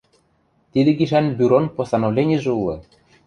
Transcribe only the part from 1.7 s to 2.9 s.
постановленижӹ улы.